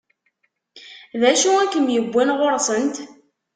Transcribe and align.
D 1.21 1.23
acu 1.31 1.51
i 1.63 1.65
kem-iwwin 1.73 2.33
ɣur-sent? 2.37 2.95